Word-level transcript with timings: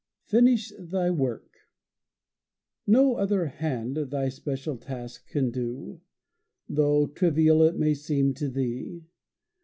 Finish 0.25 0.73
Thy 0.79 1.11
Work 1.11 1.57
No 2.87 3.17
other 3.17 3.45
hand 3.45 3.97
thy 4.09 4.29
special 4.29 4.75
task 4.75 5.27
can 5.27 5.51
do, 5.51 6.01
Though 6.67 7.05
trivial 7.05 7.61
it 7.61 7.77
may 7.77 7.93
seem 7.93 8.33
to 8.33 8.49
thee. 8.49 9.03